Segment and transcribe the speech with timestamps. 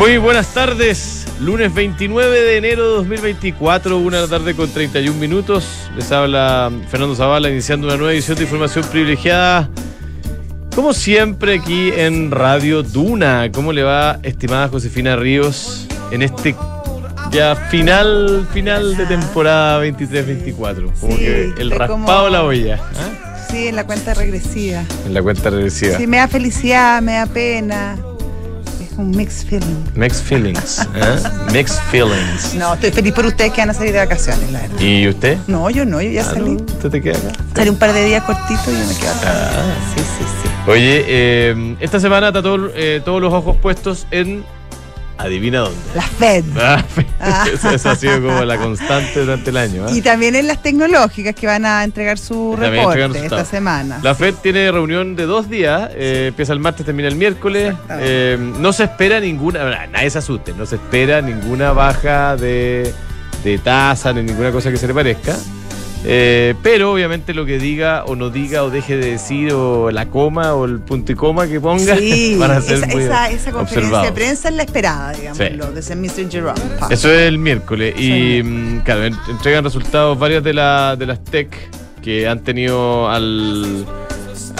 [0.00, 5.18] Muy buenas tardes, lunes 29 de enero de 2024, una de la tarde con 31
[5.20, 5.90] minutos.
[5.94, 9.68] Les habla Fernando Zavala iniciando una nueva edición de Información Privilegiada.
[10.74, 13.50] Como siempre aquí en Radio Duna.
[13.52, 16.56] ¿Cómo le va, estimada Josefina Ríos, en este
[17.30, 20.92] ya final, final de temporada 23-24?
[20.98, 22.80] Como Sí, que el raspado como- la olla.
[22.96, 23.46] ¿ah?
[23.50, 24.82] Sí, en la cuenta regresiva.
[25.04, 25.98] En la cuenta regresiva.
[25.98, 27.98] Sí, me da felicidad, me da pena.
[28.96, 29.84] Un mixed feeling.
[29.94, 30.80] Mixed feelings.
[30.94, 31.18] ¿eh?
[31.52, 32.54] Mixed feelings.
[32.54, 34.80] No, estoy feliz por ustedes que van a salir de vacaciones, la verdad.
[34.80, 35.38] ¿Y usted?
[35.46, 36.50] No, yo no, yo ya Ah, salí.
[36.56, 36.62] ¿no?
[36.64, 37.32] ¿Usted te queda acá?
[37.56, 39.50] Salí un par de días cortitos y yo me quedo acá.
[39.56, 39.74] Ah.
[39.94, 40.48] Sí, sí, sí.
[40.70, 44.44] Oye, eh, esta semana está todo- eh, todos los ojos puestos en.
[45.22, 45.78] Adivina dónde.
[45.94, 46.44] La Fed.
[46.60, 46.84] Ah,
[47.22, 47.44] Ah.
[47.52, 49.84] eso, eso ha sido como la constante durante el año.
[49.86, 49.92] ¿ah?
[49.92, 54.00] Y también en las tecnológicas que van a entregar su También reporte esta semana.
[54.02, 57.74] La FED tiene reunión de dos días, eh, empieza el martes, termina el miércoles.
[57.90, 62.92] Eh, no se espera ninguna, nadie se asuste, no se espera ninguna baja de,
[63.44, 65.36] de tasa ni ninguna cosa que se le parezca.
[66.04, 70.06] Eh, pero obviamente lo que diga o no diga o deje de decir o la
[70.06, 73.30] coma o el punto y coma que ponga Sí, van a ser esa, muy esa,
[73.30, 74.06] esa conferencia observados.
[74.06, 75.74] de prensa es la esperada, digámoslo, Sí.
[75.74, 76.30] de ese Mr.
[76.30, 76.92] Jerome Powell.
[76.94, 77.94] Eso es el miércoles.
[77.96, 81.54] Eso Y mm, claro, en- entregan resultados varias de, la- de las tech
[82.02, 83.84] que han tenido al,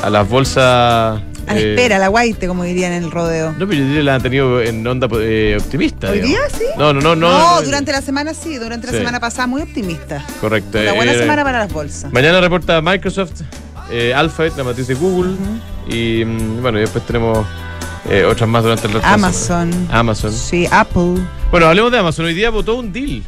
[0.03, 1.23] a las bolsas.
[1.51, 3.53] A la eh, espera, la guaite, como dirían en el rodeo.
[3.59, 6.11] No, pero yo las han tenido en onda eh, optimista.
[6.11, 6.59] ¿Hoy digamos.
[6.59, 6.65] día sí?
[6.79, 7.15] No, no, no.
[7.17, 8.99] No, No, no, durante la semana sí, durante la Sí.
[8.99, 10.25] semana pasada muy optimista.
[10.41, 10.79] Correcto.
[10.79, 12.13] Una buena eh, semana para las bolsas.
[12.13, 13.43] Mañana reporta Microsoft,
[13.91, 15.33] eh, Alphabet, la matriz de Google.
[15.89, 17.47] Y mm, bueno, y después tenemos
[18.09, 19.89] eh, otras más durante el resto la Amazon.
[19.91, 20.33] Amazon.
[20.33, 21.17] Sí, Apple.
[21.51, 22.27] Bueno, hablemos de Amazon.
[22.27, 23.23] Hoy día votó un deal.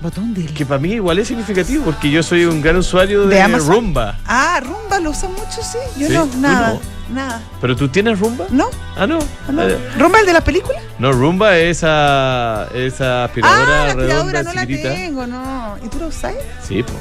[0.00, 0.48] Botó un deal.
[0.54, 3.68] Que para mí igual es significativo porque yo soy un gran usuario de, ¿De Amazon?
[3.68, 4.18] Rumba.
[4.26, 5.76] Ah, Rumba lo usan mucho, sí.
[5.98, 6.72] Yo Sí, no, nada.
[6.74, 6.80] no.
[7.12, 7.40] Nada.
[7.60, 8.46] ¿Pero tú tienes Rumba?
[8.50, 8.66] ¿No?
[8.96, 9.18] Ah, no.
[9.50, 9.62] no.
[9.62, 10.82] Eh, ¿Rumba el de las películas?
[10.98, 15.76] no, Rumba es esa, esa aspiradora Ah, la redonda, aspiradora no la tengo, no.
[15.84, 16.34] ¿Y tú lo usas?
[16.66, 16.92] Sí, po.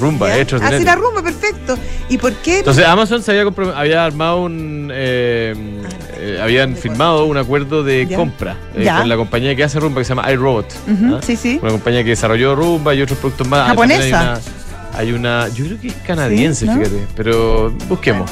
[0.00, 0.34] Rumba, Ya.
[0.36, 1.76] es hecho Ah, sí, la Rumba, perfecto.
[2.08, 2.58] ¿Y por qué?
[2.60, 4.90] Entonces Amazon se había, había armado un...
[4.92, 5.54] eh,
[6.16, 8.16] eh, habían ¿De firmado un acuerdo de Ya.
[8.16, 10.66] compra eh, con la compañía que hace Rumba que se llama iRobot.
[11.12, 11.20] ¿ah?
[11.22, 11.58] Sí, sí.
[11.62, 13.60] Una compañía que desarrolló Rumba y otros productos más.
[13.60, 14.40] Ah, Japonesa.
[14.94, 16.76] Hay una, yo creo que es canadiense, Sí, ¿no?
[16.78, 18.30] fíjate, pero busquemos.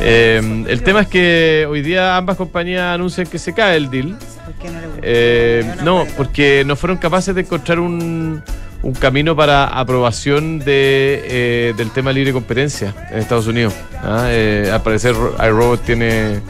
[0.00, 4.16] Eh, el tema es que hoy día ambas compañías anuncian que se cae el deal.
[4.44, 4.86] ¿Por qué no le?
[5.02, 8.42] Eh, no, porque no fueron capaces de encontrar un,
[8.82, 13.72] un camino para aprobación de, eh, del tema libre competencia en Estados Unidos.
[14.02, 14.26] ¿ah?
[14.28, 16.40] Eh, al parecer iRobot tiene,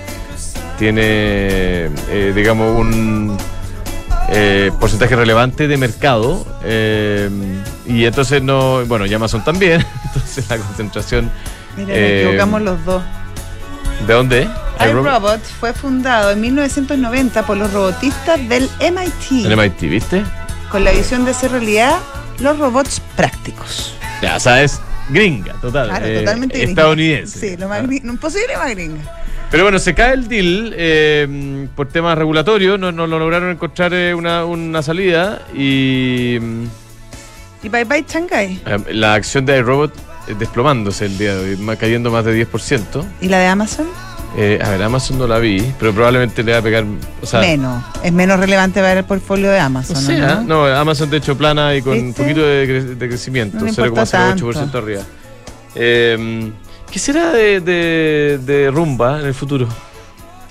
[0.79, 1.03] tiene
[2.11, 3.37] eh, digamos, un
[4.31, 7.29] eh, porcentaje relevante de mercado eh,
[7.87, 11.31] y entonces no, bueno, y Amazon también, entonces la concentración,
[11.77, 13.03] Mira, eh, nos equivocamos los dos.
[14.07, 14.49] ¿de dónde?
[14.81, 15.41] iRobot.
[15.61, 20.25] fue fundado en 1990 por los robotistas del MIT, En MIT, ¿viste?
[20.71, 21.99] con la visión de hacer realidad
[22.41, 23.95] los robots prácticos.
[24.23, 25.89] Ya sabes, gringa, total.
[25.91, 26.71] Claro, eh, totalmente gringa.
[26.71, 27.39] Estadounidense.
[27.39, 27.87] Sí, lo más Ah.
[27.87, 29.03] gringa, imposible más gringa.
[29.51, 33.93] Pero bueno, se cae el deal eh, por temas regulatorios, no, no, no lograron encontrar
[33.95, 36.65] eh, una, una salida y mm,
[37.63, 38.61] Y bye bye Shanghai.
[38.67, 39.95] eh, la acción de iRobot
[40.29, 43.05] eh, desplomándose el día de hoy, cayendo más de 10%.
[43.21, 43.87] ¿Y la de Amazon?
[44.37, 46.85] Eh, a ver, Amazon no la vi, pero probablemente le va a pegar.
[47.21, 47.85] O sea, menos.
[48.03, 49.95] Es menos relevante ver el portfolio de Amazon.
[49.95, 50.07] No ¿no?
[50.07, 50.43] sé, ¿ah?
[50.47, 53.71] no, Amazon de hecho plana y con un poquito de, cre- de crecimiento, No le
[53.71, 54.03] importa
[54.37, 54.79] 0,08% tanto.
[54.79, 55.03] arriba.
[55.75, 56.51] Eh,
[56.91, 59.69] ¿Qué será de, de- de Rumba en el futuro?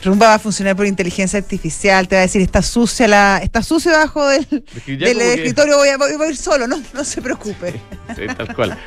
[0.03, 3.62] Rumba va a funcionar por inteligencia artificial, te va a decir, está sucia la, está
[3.62, 7.21] sucio debajo del, del que- escritorio, voy a, voy a ir solo, no, no se
[7.21, 7.74] preocupe.
[8.15, 8.77] Sí, tal cual.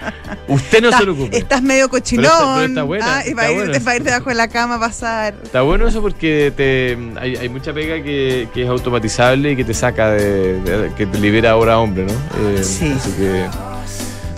[0.48, 1.38] Usted no Estás- se preocupe.
[1.38, 2.24] Estás medio cochinón.
[2.26, 4.28] Pero está- pero está buena, ah, y va a, está ir, va a ir debajo
[4.30, 5.34] de la cama a pasar.
[5.42, 9.64] Está bueno eso porque te, hay, hay mucha pega que, que es automatizable y que
[9.64, 12.12] te saca de, de- que te libera ahora hombre, ¿no?
[12.12, 12.92] Eh, Sí.
[12.96, 13.46] Así que,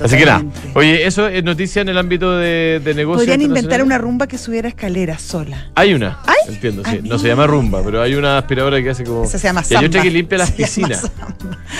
[0.02, 0.44] así que nada.
[0.74, 3.26] Oye, eso es noticia en el ámbito de, de negocios.
[3.26, 5.70] Podrían inventar una rumba que subiera escaleras sola.
[5.74, 6.18] Hay una.
[6.26, 6.36] ¿Hay?
[6.54, 7.00] Entiendo, Ah, sí.
[7.02, 9.24] No se llama rumba, pero hay una aspiradora que hace como.
[9.24, 10.02] Esa se llama Y hay otra samba.
[10.02, 11.00] que limpia las Se piscinas.
[11.00, 11.36] samba.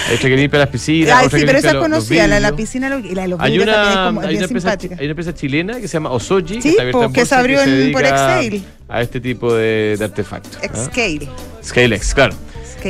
[0.09, 1.13] Hay otra que limpia las piscinas.
[1.19, 3.23] Ay, otra sí, que pero esa es conocida, la de la piscina lo- y la
[3.23, 5.89] de los Hay también es una, como hay, una empresa, hay una empresa chilena que
[5.89, 7.93] se llama Osoji, Sí, que está abierta po, en que se bolsa abrió se en-
[7.93, 8.63] por dedica Excel.
[8.89, 10.59] A este tipo de, de artefactos.
[10.63, 10.69] ¿ah?
[10.75, 11.29] Xscale.
[11.63, 12.35] Scalex, claro.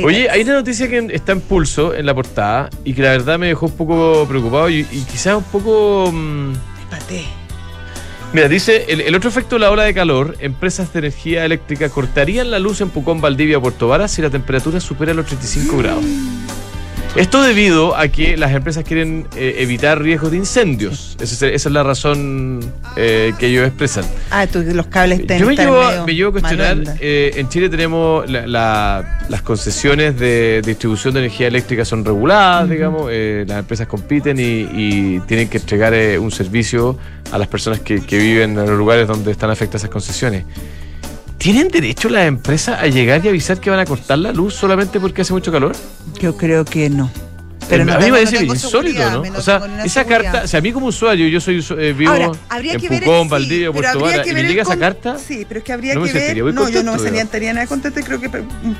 [0.03, 3.39] Oye, hay una noticia que está en pulso en la portada y que la verdad
[3.39, 6.11] me dejó un poco preocupado y, y quizás un poco...
[6.13, 6.53] mm,
[6.89, 7.23] Paté.
[8.33, 11.89] Mira, dice, el, el otro efecto de la ola de calor, empresas de energía eléctrica
[11.89, 15.77] cortarían la luz en Pucón, Valdivia o Puerto Varas si la temperatura supera los 35
[15.77, 16.03] grados.
[17.17, 21.17] Esto debido a que las empresas quieren eh, evitar riesgos de incendios.
[21.19, 22.59] Esa es, esa es la razón
[22.95, 24.05] eh, que ellos expresan.
[24.29, 28.29] Ah, tú, los cables Yo me llevo, me llevo a cuestionar, eh, en Chile tenemos
[28.29, 33.87] la- la- las concesiones de distribución de energía eléctrica son reguladas, digamos, eh, las empresas
[33.87, 36.97] compiten y, y tienen que entregar eh, un servicio
[37.31, 40.45] a las personas que, que viven en los lugares donde están afectadas esas concesiones.
[41.37, 44.99] ¿Tienen derecho las empresas a llegar y avisar que van a cortar la luz solamente
[44.99, 45.75] porque hace mucho calor?
[46.19, 47.11] Yo creo que no.
[47.69, 49.21] Eh, a mí me parece tengo insólito, ¿no?
[49.37, 50.07] O sea, esa seguridad.
[50.07, 52.89] carta, o sea, a mí como usuario, yo soy eh, vivo Ahora, habría en que
[52.89, 55.45] ver Pucón, sí, Valdivia, pero Puerto habría Vara, y me el llega esa carta, Sí,
[55.47, 56.53] pero es que habría no que ver.
[56.53, 58.29] No, yo no me sentiría nada contento y creo que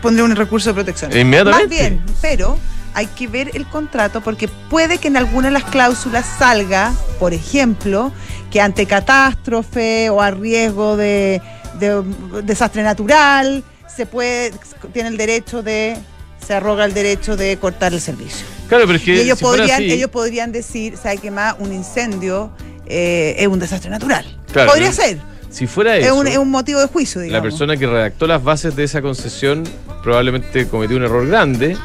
[0.01, 1.11] pondría un recurso de protección.
[1.15, 1.67] Inmediatamente.
[1.67, 2.57] Más bien, pero
[2.93, 7.33] hay que ver el contrato porque puede que en alguna de las cláusulas salga, por
[7.33, 8.13] ejemplo,
[8.51, 11.41] que ante catástrofe o a riesgo de,
[11.79, 13.63] de un desastre natural
[13.93, 14.51] se puede
[14.93, 15.97] tiene el derecho de
[16.45, 18.45] se arroga el derecho de cortar el servicio.
[18.69, 21.55] Claro, pero es que Y ellos si podrían, así- ellos podrían decir, ¿sabe qué más?
[21.59, 22.51] Un incendio
[22.85, 24.25] eh, es un desastre natural.
[24.51, 25.17] Claro, Podría pero ser.
[25.49, 27.49] Si fuera Es eso, un, es un motivo de juicio, la digamos.
[27.51, 29.63] persona que redactó las bases de esa concesión
[30.03, 31.75] probablemente cometió un error grande,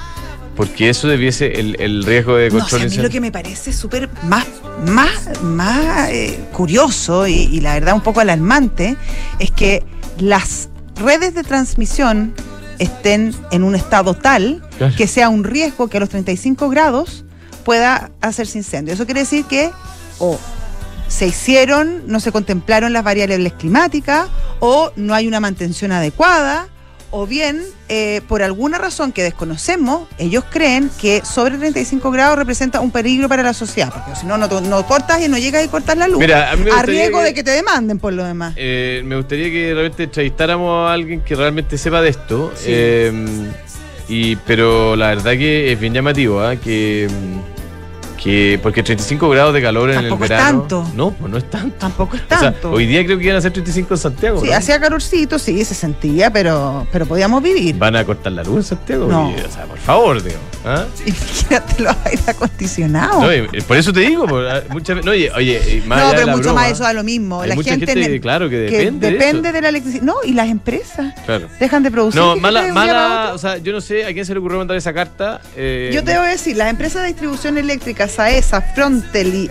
[0.56, 3.32] porque eso debiese el, el riesgo de No, control sé, a mí lo que me
[3.32, 4.46] parece súper más,
[4.86, 8.96] más, más eh, curioso y, y la verdad un poco alarmante
[9.38, 9.82] es que
[10.18, 12.34] las redes de transmisión
[12.78, 14.94] estén en un estado tal Claro.
[14.96, 17.24] que sea un riesgo que a los 35 grados
[17.64, 18.92] pueda hacerse incendio.
[18.94, 19.70] Eso quiere decir que
[20.18, 20.38] o
[21.08, 24.28] se hicieron, no se contemplaron las variables climáticas,
[24.60, 26.68] o no hay una mantención adecuada,
[27.12, 32.80] o bien, eh, por alguna razón que desconocemos, ellos creen que sobre 35 grados representa
[32.80, 35.68] un peligro para la sociedad, porque si no, no, no cortas y no llegas y
[35.68, 36.18] cortas la luz.
[36.18, 38.54] Mira, a riesgo que- de que te demanden por lo demás.
[38.56, 42.50] Eh, me gustaría que realmente entrevistáramos a alguien que realmente sepa de esto.
[42.56, 42.64] Sí.
[42.68, 43.12] eh,
[44.08, 46.56] y, pero la verdad que es bien llamativo, ¿ah?
[46.56, 47.08] que,
[48.22, 50.58] que porque 35 grados de calor en Tampoco el es verano.
[50.60, 50.86] tanto.
[50.94, 51.76] No, pues no es tanto.
[51.78, 52.70] Tampoco es O sea, tanto.
[52.70, 54.40] hoy día creo que iban a ser 35 en Santiago.
[54.40, 54.56] sí, ¿no?
[54.56, 57.76] hacía calorcito, sí, se sentía, pero, pero podíamos vivir.
[57.76, 59.06] Van a cortar la luz en Santiago.
[59.08, 59.30] No.
[59.30, 60.38] O sea, por favor, digo.
[60.64, 60.84] ¿ah?
[61.06, 63.22] Imagínate los aire acondicionados.
[63.22, 65.98] No, eh, por eso te digo, por, ah, muchas veces- no, oye, oye, eh, más
[65.98, 67.44] No, allá de pero la mucho broma, más eso da lo mismo.
[67.44, 69.42] la gente, gente, claro, que depende de eso.
[69.42, 70.02] de la electricidad.
[70.04, 71.48] No, y las empresas Claro.
[71.58, 72.20] dejan de producir.
[72.20, 74.92] No, mala, mala, o sea, yo no sé a quién se le ocurrió mandar esa
[74.92, 75.40] carta.
[75.56, 79.50] eh, Yo te voy a decir, las empresas de distribución eléctrica, SAESA, Frontel y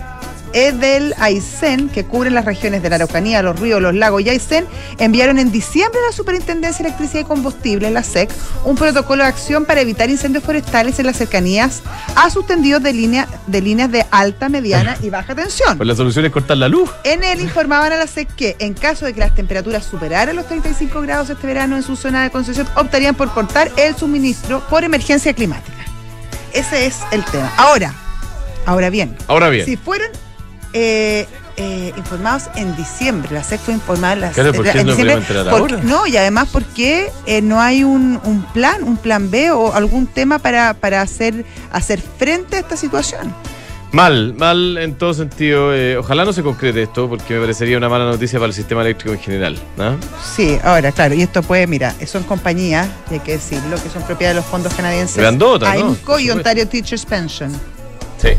[0.53, 4.65] Edel Aysén, que cubren las regiones de la Araucanía, los ríos, los lagos y Aysén,
[4.97, 8.29] enviaron en diciembre a la Superintendencia de Electricidad y Combustible, la SEC,
[8.65, 11.81] un protocolo de acción para evitar incendios forestales en las cercanías
[12.15, 15.77] a sus tendidos de, línea, de líneas de alta, mediana y baja tensión.
[15.77, 16.89] Pues la solución es cortar la luz.
[17.03, 20.47] En él informaban a la SEC que, en caso de que las temperaturas superaran los
[20.47, 24.83] 35 grados este verano en su zona de concesión, optarían por cortar el suministro por
[24.83, 25.77] emergencia climática.
[26.53, 27.49] Ese es el tema.
[27.57, 27.93] Ahora,
[28.65, 29.65] ahora bien, Ahora bien.
[29.65, 30.07] si fueron
[30.73, 31.27] eh,
[31.57, 34.95] eh, informados en diciembre, la SEC fue informada en, la- Claro, ¿por qué en no
[34.95, 35.25] diciembre.
[35.49, 39.51] porque- no, y además, ¿por qué eh, no hay un, un plan, un plan B
[39.51, 43.33] o algún tema para, para hacer, hacer frente a esta situación?
[43.91, 45.75] Mal, mal en todo sentido.
[45.75, 48.79] eh, ojalá no se concrete esto porque me parecería una mala noticia para el sistema
[48.83, 49.59] eléctrico en general.
[49.75, 49.97] ¿no?
[50.33, 54.01] Sí, ahora, claro, y esto puede, mira, son compañías, y hay que decirlo, que son
[54.03, 55.87] propiedad de los fondos canadienses Grandota, ¿no?
[55.89, 56.31] AIMCO y.
[56.31, 57.51] Ontario Teachers Pension.
[58.21, 58.29] Sí.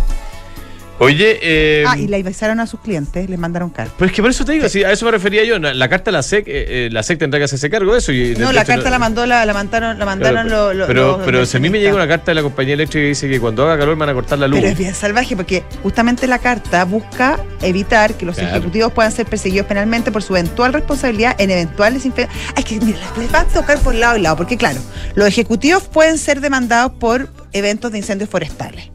[0.99, 3.93] Oye, eh, ah, y le avisaron a sus clientes, les mandaron carta.
[3.99, 5.59] pero es que por eso te digo, sí, a eso me refería yo.
[5.59, 6.53] La, la carta la SEC, eh,
[6.87, 8.13] eh, la SEC tendrá que hacerse cargo de eso.
[8.13, 10.87] Y, No, de la carta la mandó, la, la mandaron, la mandaron Claro, los- los-
[10.87, 13.09] pero, los pero si a mí me llega una carta de la compañía eléctrica que
[13.09, 14.61] dice que cuando haga calor van a cortar la luz.
[14.61, 18.51] Pero es bien salvaje porque justamente la carta busca evitar que los Claro.
[18.57, 22.05] ejecutivos puedan ser perseguidos penalmente por su eventual responsabilidad en eventuales
[22.55, 24.79] Ay, que mira, les va a tocar por lado y lado, porque claro,
[25.17, 28.92] los ejecutivos pueden ser demandados por eventos de incendios forestales.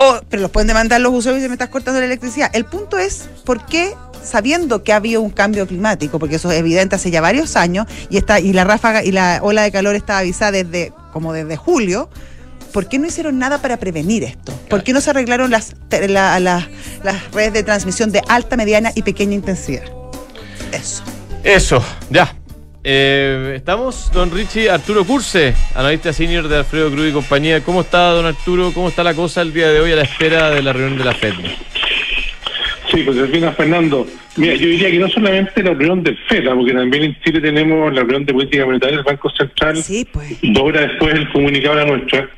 [0.00, 2.50] O, pero los pueden demandar los usuarios y me estás cortando la electricidad.
[2.54, 6.58] El punto es, ¿por qué sabiendo que ha habido un cambio climático, porque eso es
[6.58, 9.94] evidente hace ya varios años, y está, y la ráfaga y la ola de calor
[9.94, 12.10] está avisada desde, como desde julio,
[12.72, 14.52] ¿por qué no hicieron nada para prevenir esto?
[14.68, 19.02] ¿Por qué no se arreglaron las, la- las redes de transmisión de alta, mediana y
[19.02, 19.84] pequeña intensidad?
[20.72, 21.02] Eso.
[21.42, 22.36] Eso, ya.
[22.82, 27.62] Eh, estamos, don Richie Arturo Curse, analista senior de Alfredo Cruz y compañía.
[27.62, 28.72] ¿Cómo está, don Arturo?
[28.72, 31.04] ¿Cómo está la cosa el día de hoy a la espera de la reunión de
[31.04, 31.34] la FED?
[32.90, 34.06] Sí, pues al Fernando,
[34.36, 37.92] mira, yo diría que no solamente la reunión del FED, porque también en Chile tenemos
[37.92, 40.38] la reunión de política monetaria del Banco Central, sí, pues.
[40.42, 42.28] dos horas después el comunicado de la nuestra,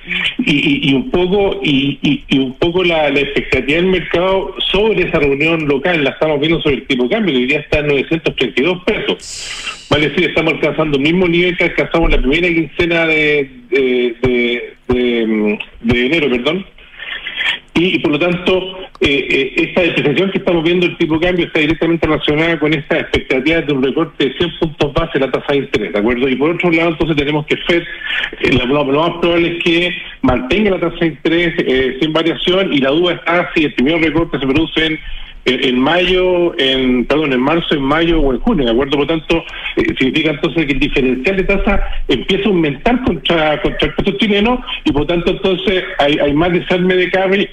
[0.40, 5.66] y, y, un poco y, y, un poco la, expectativa del mercado sobre esa reunión
[5.66, 8.84] local, la estamos viendo sobre el tipo de cambio, que hoy día está en 932
[8.84, 9.86] pesos.
[9.88, 15.58] Vale decir, estamos alcanzando el mismo nivel que alcanzamos la primera quincena de, de, de,
[15.80, 16.66] de enero, perdón
[17.74, 21.46] y, por lo tanto eh, eh, esta depreciación que estamos viendo el tipo de cambio
[21.46, 25.30] está directamente relacionada con esta expectativa de un recorte de 100 puntos base en la
[25.30, 26.28] tasa de interés, ¿de acuerdo?
[26.28, 27.82] Y por otro lado, entonces tenemos que FED,
[28.40, 32.78] eh, lo, más probable es que mantenga la tasa de interés eh, sin variación y
[32.78, 34.98] la duda está si el primer recorte se produce en
[35.44, 38.92] en, mayo, en perdón, en marzo, en mayo o en junio, ¿de acuerdo?
[38.92, 39.44] Por lo tanto,
[39.76, 44.16] eh, significa entonces que el diferencial de tasa empieza a aumentar contra, contra el peso
[44.18, 47.50] chileno y por lo tanto entonces hay, hay más desarme de cable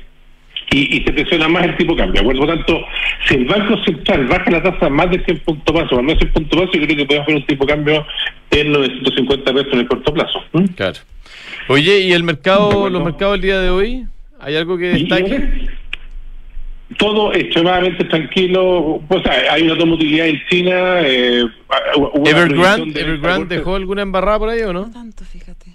[0.71, 2.23] y, y, se presiona más el tipo de cambio.
[2.23, 2.81] Por lo tanto,
[3.27, 6.19] si el Banco Central baja la tasa más de 100 puntos base o más de
[6.19, 8.05] 100 puntos base, yo creo que podemos ver un tipo de cambio
[8.51, 10.43] en 950 pesos en el corto plazo.
[10.75, 10.99] Claro.
[11.67, 14.05] Oye, ¿y el mercado, los mercados el día de hoy?
[14.39, 15.69] ¿Hay algo que destaque?
[16.97, 19.01] todo extremadamente tranquilo.
[19.07, 21.01] Pues hay una utilidad en China.
[21.01, 21.45] Eh,
[22.25, 24.88] Evergrande, Evergrande dejó alguna embarrada por ahí o no?
[24.88, 25.68] No tanto, fíjate.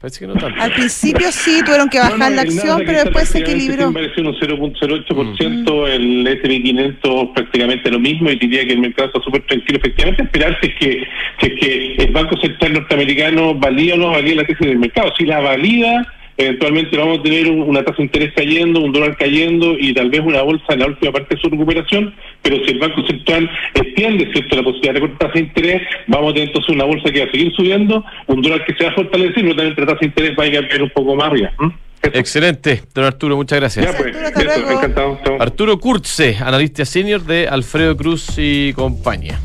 [0.00, 0.62] Parece que no tanto.
[0.62, 3.92] Al principio sí tuvieron que bajar la acción, pero después se equilibró.
[3.92, 9.20] Pareció un 0.08%, el S&P 500 prácticamente lo mismo y diría que el mercado está
[9.22, 9.78] súper tranquilo.
[9.78, 11.02] Efectivamente, esperarse es que,
[11.40, 15.12] es que el Banco Central norteamericano valía o no valía la tesis del mercado.
[15.18, 16.06] Si la valida
[16.38, 20.20] eventualmente vamos a tener una tasa de interés cayendo, un dólar cayendo y tal vez
[20.20, 24.32] una bolsa en la última parte de su recuperación, pero si el Banco Central extiende
[24.32, 27.20] cierto la posibilidad de recortar tasa de interés, vamos a tener entonces una bolsa que
[27.20, 29.98] va a seguir subiendo, un dólar que se va a fortalecer, pero también la tasa
[30.00, 31.52] de interés va a caer un poco más arriba.
[32.00, 33.96] Excelente, don Arturo, muchas gracias.
[33.96, 35.18] Pues, encantado.
[35.40, 39.40] Arturo Kurze, analista senior de Alfredo Cruz y compañía.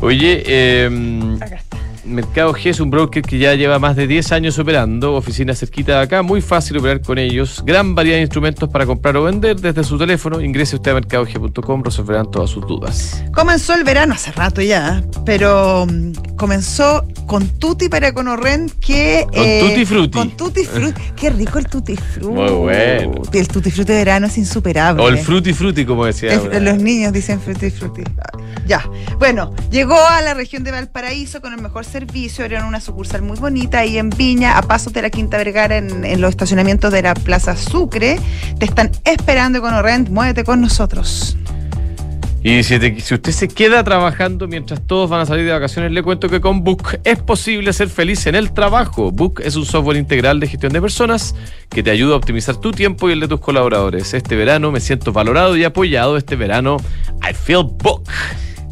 [0.00, 0.90] Oye, eh,
[2.06, 5.96] Mercado G es un broker que ya lleva más de 10 años operando, oficina cerquita
[5.96, 9.56] de acá, muy fácil operar con ellos, gran variedad de instrumentos para comprar o vender
[9.60, 10.40] desde su teléfono.
[10.40, 13.22] Ingrese usted a mercadog.com, resolverán todas sus dudas.
[13.32, 19.26] Comenzó el verano hace rato ya, pero mm, comenzó con Tutti para Conorren que...
[19.28, 20.18] Con eh, Tutti Frutti.
[20.18, 21.02] Con Tutti Frutti.
[21.16, 22.28] Qué rico el Tutti Frutti.
[22.28, 23.22] Muy bueno.
[23.32, 25.02] El Tutti Frutti de verano es insuperable.
[25.02, 26.36] O el Frutti Frutti, como decía.
[26.60, 28.02] los niños dicen Frutti Frutti.
[28.66, 28.88] Ya.
[29.18, 31.95] Bueno, llegó a la región de Valparaíso con el mejor servicio,
[32.38, 36.20] eran una sucursal muy bonita ahí en Viña, a pasos de la Quinta Vergara, en,
[36.20, 38.18] los estacionamientos de la Plaza Sucre.
[38.58, 41.38] Te están esperando con Orrent, muévete con nosotros.
[42.42, 46.02] Y si, si, usted se queda trabajando mientras todos van a salir de vacaciones, le
[46.02, 49.10] cuento que con Book es posible ser feliz en el trabajo.
[49.10, 51.34] Book es un software integral de gestión de personas
[51.70, 54.12] que te ayuda a optimizar tu tiempo y el de tus colaboradores.
[54.12, 56.18] Este verano me siento valorado y apoyado.
[56.18, 56.76] Este verano,
[57.28, 58.04] I feel Book.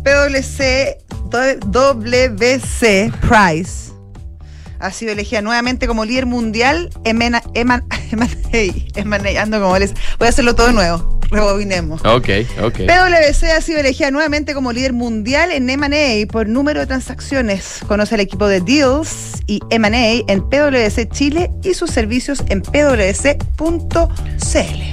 [0.05, 0.95] PwC,
[1.31, 3.94] WC Price
[4.85, 7.25] ha sido elegida nuevamente como líder mundial en
[9.39, 12.05] ando como les voy a hacerlo todo de nuevo rebobinemos.
[12.05, 12.29] Ok
[12.63, 12.81] ok.
[12.87, 17.81] PwC ha sido elegida nuevamente como líder mundial en M&A por número de transacciones.
[17.89, 24.05] Conoce el equipo de Deals y M&A en PwC Chile y sus servicios en pwc.cl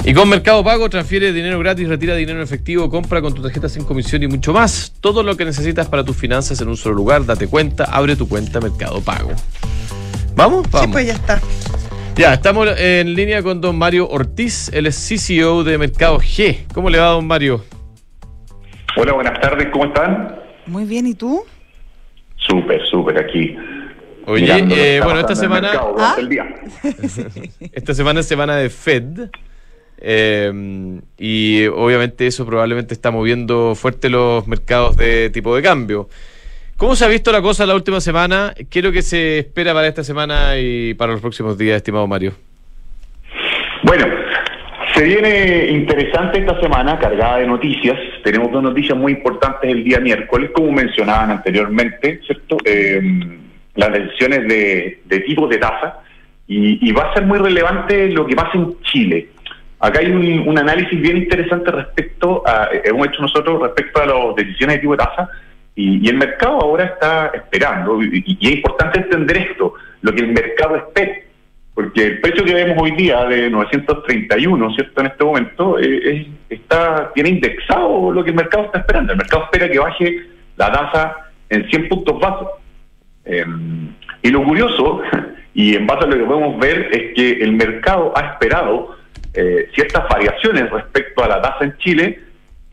[0.04, 3.70] y con Mercado Pago transfiere dinero gratis retira dinero en efectivo compra con tu tarjeta
[3.70, 4.94] sin comisión y mucho más.
[5.00, 8.28] Todo lo que necesitas para tus finanzas en un solo lugar date cuenta abre tu
[8.28, 9.32] cuenta Mercado Pago
[10.36, 10.70] ¿Vamos?
[10.72, 10.86] Vamos.
[10.86, 11.42] Sí, pues ya está.
[12.16, 16.66] Ya, estamos en línea con don Mario Ortiz, el es CCO de Mercado G.
[16.74, 17.64] ¿Cómo le va, don Mario?
[18.98, 20.36] Hola, buenas tardes, ¿cómo están?
[20.68, 21.44] Muy bien, ¿y tú?
[22.36, 23.56] Súper, súper, aquí.
[24.26, 25.72] Oye, eh, bueno, esta semana...
[25.98, 26.16] ¿Ah?
[27.74, 29.30] esta semana es semana de Fed.
[29.98, 36.10] Eh, y obviamente eso probablemente está moviendo fuerte los mercados de tipo de cambio.
[36.82, 38.56] ¿Cómo se ha visto la cosa la última semana?
[38.72, 42.08] ¿Qué es lo que se espera para esta semana y para los próximos días, estimado
[42.08, 42.34] Mario?
[43.84, 44.08] Bueno,
[44.96, 48.00] se viene interesante esta semana, cargada de noticias.
[48.24, 52.58] Tenemos dos noticias muy importantes el día miércoles, como mencionaban anteriormente, ¿cierto?
[52.66, 53.42] Em,
[53.76, 56.00] las decisiones de, de tipos de tasa.
[56.48, 59.30] Y, va a ser muy relevante lo que pasa en Chile.
[59.80, 64.36] Acá hay un, un análisis bien interesante respecto a, hemos hecho nosotros respecto a las
[64.36, 65.30] decisiones de tipo de tasa
[65.76, 70.76] y, el mercado ahora está esperando, y, es importante entender esto, lo que el mercado
[70.76, 71.14] espera,
[71.74, 75.02] porque el precio que vemos hoy día de 931, ¿cierto?
[75.02, 79.14] En este momento, eh, está tiene indexado lo que el mercado está esperando.
[79.14, 81.16] El mercado espera que baje la tasa
[81.50, 82.46] en 100 puntos base.
[83.24, 85.02] Em, y lo curioso,
[85.54, 88.98] y en base a lo que podemos ver, es que el mercado ha esperado
[89.34, 92.20] eh, ciertas variaciones respecto a la tasa en Chile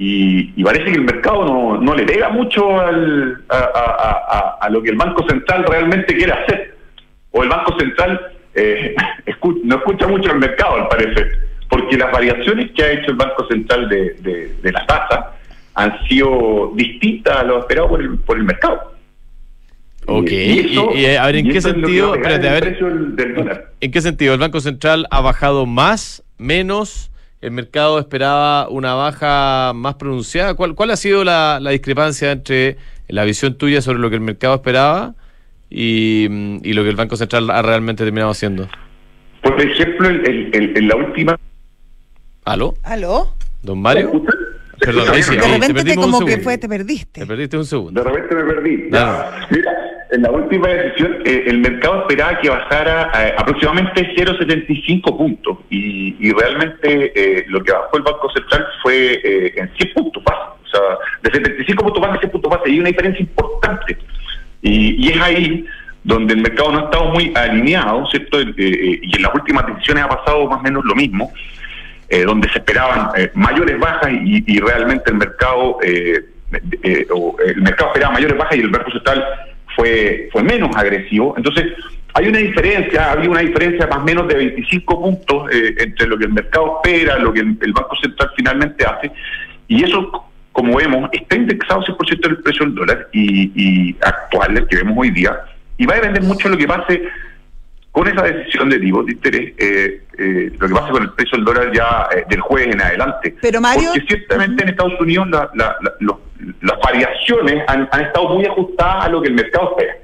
[0.00, 4.90] y, parece que el mercado no, no le pega mucho al, a, a, lo que
[4.90, 6.76] el Banco Central realmente quiere hacer.
[7.33, 8.95] O el Banco Central eh,
[9.64, 13.47] no escucha mucho al mercado, al parecer, porque las variaciones que ha hecho el Banco
[13.49, 15.33] Central de, de, la tasa
[15.75, 18.93] han sido distintas a lo esperado por el, por el mercado.
[20.07, 22.14] Ok, y, a ver, ¿en qué sentido?
[22.14, 24.33] Espérate, a ver, ¿En qué sentido?
[24.33, 27.11] ¿El Banco Central ha bajado más, menos?
[27.40, 30.54] ¿El mercado esperaba una baja más pronunciada?
[30.54, 32.76] ¿Cuál, cuál ha sido la, discrepancia entre
[33.07, 35.14] la visión tuya sobre lo que el mercado esperaba
[35.71, 38.68] y, lo que el Banco Central ha realmente terminado haciendo?
[39.42, 41.38] Por ejemplo, en la última...
[42.45, 42.75] ¿Aló?
[42.83, 43.35] ¿Aló?
[43.62, 44.25] ¿Don Mario?
[44.80, 47.21] Perdón, ahí sí, de repente te como que fue, te perdiste.
[47.21, 48.02] Te perdiste un segundo.
[48.02, 48.76] De repente me perdí.
[48.76, 49.40] Mira,
[50.11, 56.17] en la última decisión, eh, el mercado esperaba que bajara eh, aproximadamente 0,75 puntos y,
[56.19, 59.21] y realmente eh, lo que bajó el Banco Central fue
[59.55, 60.41] en 100 puntos base.
[60.65, 60.81] O sea,
[61.23, 62.53] de 75 puntos base a 100 puntos.
[62.65, 63.99] Y hay una diferencia importante.
[64.62, 65.67] Y, es ahí
[66.05, 68.41] donde el mercado no ha estado muy alineado, ¿cierto?
[68.41, 71.31] y en las últimas decisiones ha pasado más o menos lo mismo.
[72.25, 78.61] donde se esperaban mayores bajas y, realmente el mercado el mercado esperaba mayores bajas y
[78.61, 79.23] el Banco Central
[79.78, 81.35] fue, fue menos agresivo.
[81.37, 81.66] Entonces,
[82.14, 86.18] hay una diferencia, había una diferencia más o menos de 25 puntos eh, entre lo
[86.18, 89.12] que el mercado espera, lo que el, Banco Central finalmente hace,
[89.68, 94.66] y eso, como vemos, está indexado 100% del precio del dólar y, y actual, el
[94.66, 95.38] que vemos hoy día,
[95.76, 97.02] y va a depender mucho de lo que pase
[97.92, 101.37] con esa decisión de tipo de interés, eh, eh, lo que pase con el precio
[101.37, 103.37] del dólar ya del jueves en adelante.
[103.40, 103.90] Pero Mario...
[103.94, 105.28] Porque ciertamente en Estados Unidos
[106.00, 106.16] los
[106.61, 109.97] las variaciones han, estado muy ajustadas a lo que el mercado espera.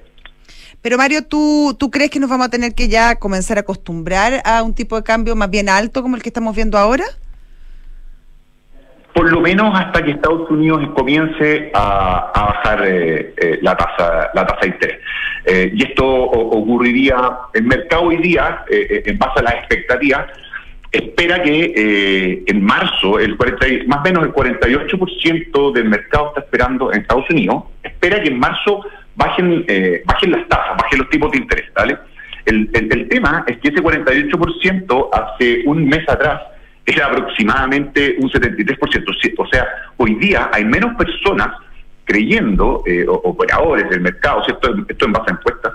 [0.82, 4.42] Pero Mario, ¿tú, ¿tú crees que nos vamos a tener que ya comenzar a acostumbrar
[4.44, 7.04] a un tipo de cambio más bien alto como el que estamos viendo ahora?
[9.14, 14.44] Por lo menos hasta que Estados Unidos comience a, bajar eh, eh, la tasa la
[14.44, 15.00] tasa de interés.
[15.46, 17.16] Eh, y esto ocurriría,
[17.52, 20.26] el mercado hoy día, en base a las expectativas,
[20.94, 26.40] espera que eh, en marzo, el 40, más o menos el 48% del mercado está
[26.40, 28.84] esperando en Estados Unidos, espera que en marzo
[29.16, 31.66] bajen, eh, bajen las tasas, bajen los tipos de interés.
[31.74, 31.98] ¿vale?
[32.46, 36.42] El, el, tema es que ese 48% hace un mes atrás
[36.86, 39.34] era aproximadamente un 73%.
[39.38, 41.48] O sea, hoy día hay menos personas
[42.04, 44.74] creyendo, eh, operadores del mercado, ¿cierto?
[44.88, 45.72] esto en base a encuestas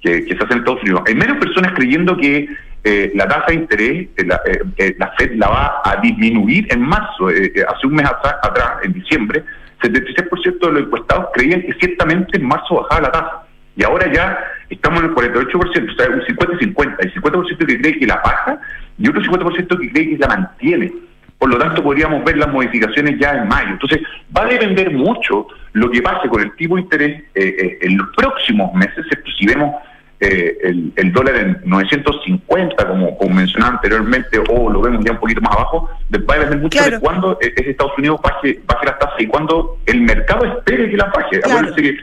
[0.00, 2.46] que se hacen en Estados Unidos, hay menos personas creyendo que
[2.86, 4.28] eh, la tasa de interés, eh,
[4.76, 9.42] eh, la, Fed la va a disminuir en marzo, hace un mes atrás, en diciembre,
[9.80, 13.42] 76% de los encuestados creían que ciertamente en marzo bajaba la tasa.
[13.74, 16.96] Y ahora ya estamos en el 48%, o sea, un 50-50.
[17.00, 18.60] El 50% que cree que la baja
[18.98, 20.92] y otro 50% que cree que la mantiene.
[21.38, 23.70] Por lo tanto, podríamos ver las modificaciones ya en mayo.
[23.70, 24.00] Entonces,
[24.36, 28.72] va a depender mucho lo que pase con el tipo de interés en los próximos
[28.74, 29.04] meses,
[29.36, 29.74] si vemos
[30.20, 30.56] eh,
[30.96, 35.54] el, dólar en 950, como, como mencionaba anteriormente, o lo vemos ya un poquito más
[35.54, 39.26] abajo, va a depender mucho de cuándo es Estados Unidos baje, baje las tasas y
[39.26, 41.40] cuándo el mercado espere que la baje.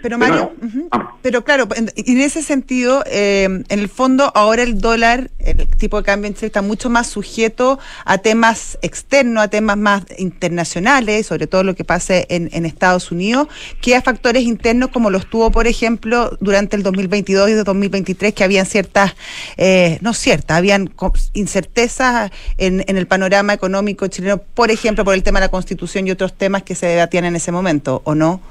[0.02, 0.52] pero, Mario,
[0.91, 1.13] ah.
[1.21, 5.97] pero claro, en, en ese sentido, eh, en el fondo, ahora el dólar, el tipo
[5.97, 11.63] de cambio está mucho más sujeto a temas externos, a temas más internacionales, sobre todo
[11.63, 13.47] lo que pase en, en Estados Unidos,
[13.82, 18.01] que a factores internos como los tuvo, por ejemplo, durante el 2022 y de 2023
[18.04, 19.16] que habían ciertas,
[19.58, 20.92] eh, no ciertas, habían
[21.34, 26.08] incertezas en, en el panorama económico chileno, por ejemplo, por el tema de la Constitución
[26.08, 28.42] y otros temas que se debatían en ese momento, ¿o no?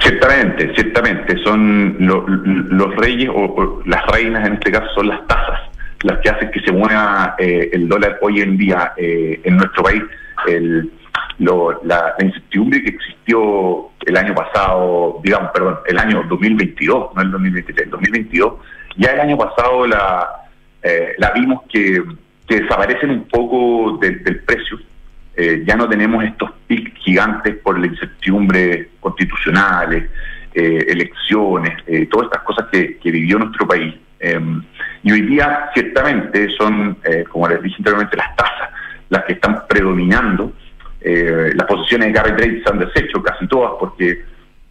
[0.00, 1.36] Ciertamente, ciertamente.
[1.44, 6.50] Son los reyes o, las reinas, en este caso, son las tasas las que hacen
[6.50, 10.02] que se mueva eh, el dólar hoy en día eh, en nuestro país.
[10.46, 10.90] El,
[11.38, 17.86] la, incertidumbre que existió el año pasado, digamos, perdón, el año 2022, no el 2023,
[17.86, 18.54] el 2022,
[18.96, 20.28] ya el año pasado la,
[20.82, 22.02] eh, la vimos que,
[22.48, 24.78] desaparecen un poco del precio.
[25.34, 30.10] Eh, ya no tenemos estos pics gigantes por la incertidumbre constitucionales,
[30.52, 33.94] eh, elecciones, todas estas cosas que, que vivió nuestro país.
[34.20, 34.62] Em,
[35.02, 36.98] y hoy día, ciertamente, son,
[37.30, 38.68] como les dije anteriormente, las tasas
[39.08, 40.52] las que están predominando
[41.04, 44.24] eh, las posiciones de Gary Drake se han deshecho casi todas porque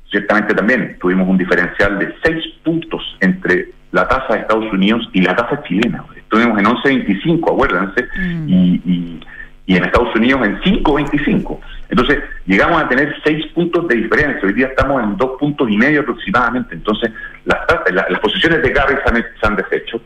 [0.09, 5.21] ciertamente también tuvimos un diferencial de 6 puntos entre la tasa de Estados Unidos y
[5.21, 6.03] la tasa chilena.
[6.15, 8.49] Estuvimos en 11.25, acuérdense, mm.
[8.49, 9.19] y,
[9.67, 11.57] en Estados Unidos en 5.25.
[11.89, 14.45] Entonces, llegamos a tener 6 puntos de diferencia.
[14.45, 16.75] Hoy día estamos en 2 puntos y medio aproximadamente.
[16.75, 17.09] Entonces,
[17.45, 20.01] las, las posiciones de Gary se han, deshecho.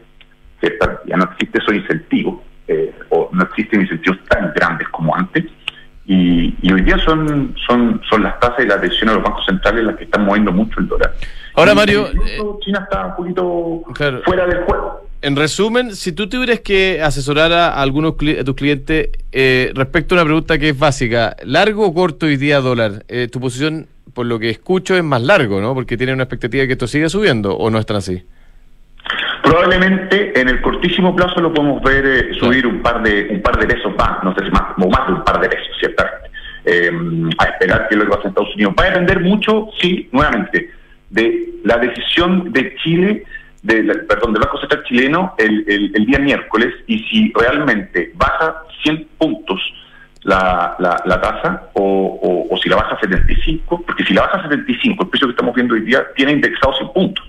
[1.07, 5.45] Ya no existe esos incentivos, eh, o no existen incentivos tan grandes como antes
[6.05, 9.45] Y, y hoy día son, son, son las tasas y la atención a los bancos
[9.45, 11.13] centrales las que están moviendo mucho el dólar.
[11.55, 14.21] Ahora, Y Mario, incluso China está un poquito Claro.
[14.25, 15.01] fuera del juego.
[15.21, 20.13] En resumen, si tú tuvieras que asesorar a algunos cli- a tus clientes eh, respecto
[20.13, 23.05] a una pregunta que es básica, ¿largo o corto hoy día dólar?
[23.07, 25.73] Eh, tu posición, por lo que escucho, es más largo, ¿no?
[25.73, 28.21] Porque tiene una expectativa de que esto siga subiendo, ¿o no es tan así?
[29.43, 33.57] Probablemente en el cortísimo plazo lo podemos ver eh, subir un par de un par
[33.59, 36.24] de pesos más, no sé si más, o más de un par de pesos, ciertamente.
[36.65, 36.91] Eh,
[37.37, 38.73] a esperar que lo que pase en Estados Unidos.
[38.79, 40.71] Va a depender mucho, sí, nuevamente,
[41.11, 43.23] de la decisión de Chile,
[43.61, 49.07] de perdón, del Banco Central chileno el, el- día miércoles y si realmente baja 100
[49.19, 49.59] puntos
[50.23, 54.41] la, la, la tasa o, o- o si la baja 75, porque si la baja
[54.43, 57.25] 75, el precio que estamos viendo hoy día tiene indexado 100 puntos.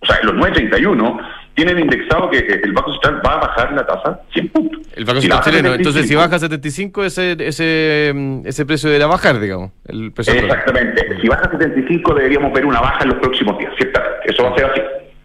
[0.00, 1.18] O sea, los 931
[1.54, 4.80] tienen indexado que el Banco Central va a bajar la tasa 100 puntos.
[4.94, 5.74] El Banco Si Central baja chileno.
[5.74, 9.70] Entonces, si 75, baja a 75, ese, ese, mm, ese precio debería bajar, digamos.
[9.86, 10.34] El precio.
[10.34, 11.20] Exactamente.
[11.20, 14.18] Si baja a 75 deberíamos ver una baja en los próximos días, ciertamente.
[14.24, 14.80] Eso va a ser así.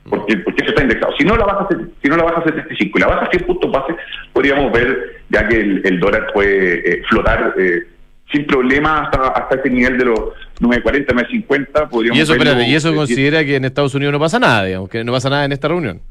[0.10, 1.14] Porque, porque eso está indexado.
[1.18, 1.68] Si no la baja
[2.02, 3.96] si no la baja a 75 y la baja a 100 puntos base,
[4.34, 7.84] podríamos ver ya que el, el dólar puede eh, flotar eh,
[8.32, 10.20] sin problema hasta, hasta ese nivel de los
[10.60, 11.90] 9.40, 9.50.
[11.90, 14.40] Podríamos Y eso, verlo, espérate, y eso eh, considera que en Estados Unidos no pasa
[14.40, 16.02] nada, digamos, que no pasa nada en esta reunión.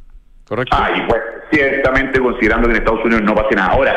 [0.49, 0.77] ¿Correcto?
[0.79, 1.21] Ah, y pues,
[1.53, 3.73] ciertamente considerando que en Estados Unidos no pase nada.
[3.73, 3.95] Ahora,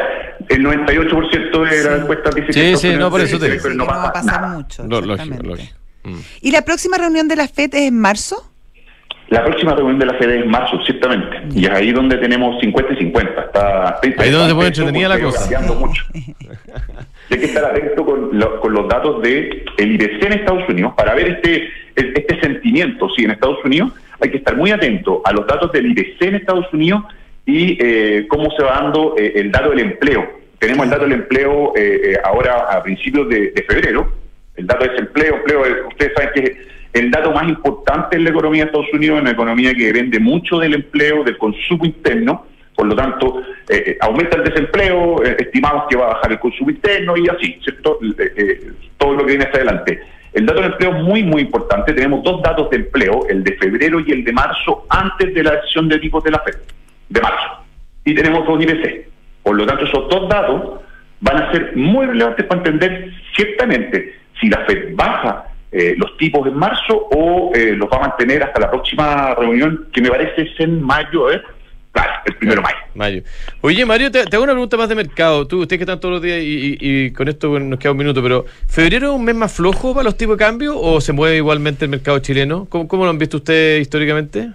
[0.50, 3.70] el 98% de las encuestas dice Sí, que sí, no, por eso te digo.
[3.70, 4.54] no va a pasar nada.
[4.58, 4.84] mucho.
[4.86, 5.74] Lógico, lógico.
[6.04, 6.18] Mm.
[6.42, 8.48] ¿Y la próxima reunión de la FED es en marzo?
[9.30, 11.38] La próxima reunión de la FED es en marzo, ciertamente.
[11.54, 13.42] Y es ahí donde tenemos 50 y 50.
[13.44, 15.62] Está, está Ahí donde se interesante entretenida la cosa.
[15.76, 16.04] mucho.
[17.30, 20.94] Hay que estar atento con, lo- con los datos de el IBC en Estados Unidos
[20.98, 23.08] para ver este, este sentimiento.
[23.16, 26.36] Sí, en Estados Unidos hay que estar muy atento a los datos del IBC en
[26.36, 27.04] Estados Unidos
[27.46, 30.42] y eh, cómo se va dando eh, el dato del empleo.
[30.62, 34.14] Tenemos el dato del empleo eh, eh, ahora a principios de, febrero.
[34.56, 36.58] El dato de desempleo, empleo, eh, ustedes saben que es
[36.94, 40.60] el dato más importante en la economía de Estados Unidos, una economía que depende mucho
[40.60, 42.46] del empleo, del consumo interno.
[42.76, 47.18] Por lo tanto, eh, aumenta el desempleo, estimamos que va a bajar el consumo interno
[47.18, 47.98] y así, ¿cierto?
[48.98, 50.00] Todo lo que viene hacia adelante.
[50.34, 51.94] El dato del empleo es muy, muy importante.
[51.94, 55.58] Tenemos dos datos de empleo, el de febrero y el de marzo, antes de la
[55.58, 56.56] decisión de tipos de la FED,
[57.10, 57.66] de marzo.
[58.06, 59.08] Y tenemos dos IPC.
[59.44, 60.82] Por lo tanto, esos dos datos
[61.20, 66.46] van a ser muy relevantes para entender ciertamente si la FED baja eh, los tipos
[66.48, 70.42] en marzo o eh, los va a mantener hasta la próxima reunión, que me parece
[70.42, 71.42] es en mayo, ¿eh?
[71.92, 72.78] Claro, el primero de mayo.
[72.94, 73.24] Mayo.
[73.62, 75.46] Oye, Mario, te, te hago una pregunta más de mercado.
[75.48, 77.92] Tú, ustedes que están todos los días y, y- y con esto bueno, nos queda
[77.92, 81.02] un minuto, pero ¿febrero es un mes más flojo para los tipos de cambio o
[81.02, 82.66] se mueve igualmente el mercado chileno?
[82.70, 84.50] ¿Cómo, cómo lo han visto ustedes históricamente?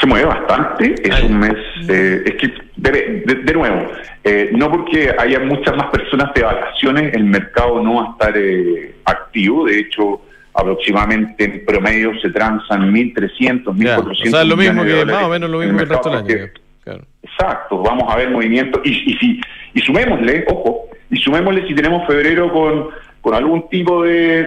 [0.00, 1.54] Se mueve bastante, es un mes,
[1.88, 3.92] eh, es que, debe- de, de nuevo,
[4.24, 8.32] eh, no porque haya muchas más personas de vacaciones, el mercado no va a estar
[8.36, 10.20] eh, activo, de hecho,
[10.54, 14.92] aproximadamente en promedio se transan 1.300, 1.400 Ya, o sea, es lo mismo millones de
[14.92, 16.50] que, dólares más o menos lo mismo que el resto del año.
[16.84, 17.04] Claro.
[17.22, 18.80] Exacto, vamos a ver movimientos.
[18.84, 19.40] Y, y, si,
[19.74, 22.88] y sumémosle, ojo, y sumémosle si tenemos febrero con,
[23.20, 24.44] con algún tipo de,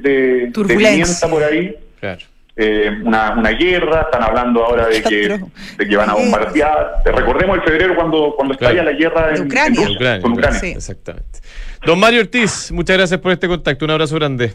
[0.00, 1.28] de, Turbulencia.
[1.28, 2.20] por ahí, Claro.
[2.56, 5.40] eh, una, una guerra, están hablando ahora de que,
[5.78, 7.02] de que van a bombardear.
[7.04, 8.74] Recordemos el febrero cuando, cuando Claro.
[8.76, 9.68] estalla la guerra en, De Ucrania.
[9.68, 10.60] en Con Rusia, Ucrania, con Ucrania.
[10.60, 10.66] Sí.
[10.68, 11.40] Exactamente.
[11.84, 13.84] Don Mario Ortiz, muchas gracias por este contacto.
[13.84, 14.52] Un abrazo grande.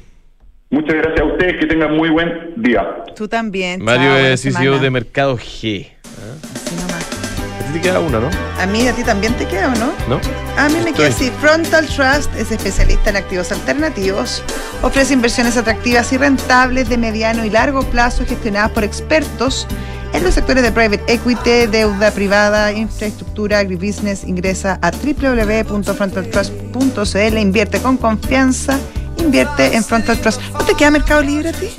[0.69, 2.85] Muchas gracias a ustedes, que tengan muy buen día.
[3.15, 3.81] Tú también.
[3.81, 5.87] Mario Chao, es CEO de Mercado G.
[6.55, 7.07] Así nomás.
[7.61, 8.29] A ti te queda uno, ¿no?
[8.59, 9.93] A mí, a ti también te queda, ¿o no?
[10.09, 10.19] ¿No?
[10.57, 11.31] A mí me queda así.
[11.39, 14.43] Frontal Trust es especialista en activos alternativos.
[14.81, 19.67] Ofrece inversiones atractivas y rentables de mediano y largo plazo gestionadas por expertos
[20.13, 24.25] en los sectores de private equity, deuda privada, infraestructura, agribusiness.
[24.25, 27.37] Ingresa a www.frontaltrust.cl.
[27.37, 28.77] Invierte con confianza.
[29.19, 30.41] Invierte en Frontal Trust.
[30.53, 31.69] ¿No te queda Mercado Libre a ti?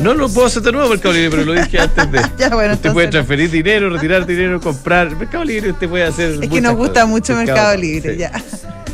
[0.00, 2.22] No lo puedo hacer de nuevo Mercado Libre, pero lo dije antes de.
[2.38, 3.10] Ya, bueno, usted puede no.
[3.12, 5.14] transferir dinero, retirar dinero, comprar.
[5.16, 6.38] Mercado Libre usted puede hacer.
[6.42, 7.08] Es que nos gusta cosas.
[7.08, 8.18] mucho Mercado Libre, sí.
[8.18, 8.32] ya.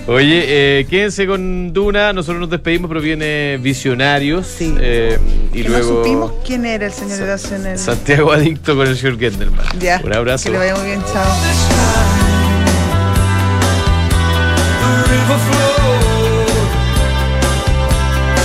[0.06, 0.44] Oye,
[0.80, 2.14] eh, quédense con Duna.
[2.14, 4.46] Nosotros nos despedimos, pero viene Visionarios.
[4.46, 4.74] Sí.
[4.80, 5.18] eh,
[5.52, 5.90] y Que luego.
[5.90, 7.20] no supimos quién era el señor
[7.52, 7.78] en el...
[7.78, 9.66] Santiago Adicto con el señor Gendelman.
[9.78, 10.00] Ya.
[10.02, 10.44] Un abrazo.
[10.44, 11.26] Que le vaya muy bien, chao.